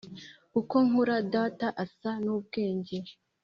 “uko 0.59 0.75
nkura, 0.87 1.15
data 1.33 1.67
asa 1.83 2.11
n'ubwenge.” 2.23 2.97